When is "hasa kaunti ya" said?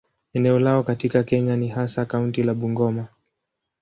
1.67-2.53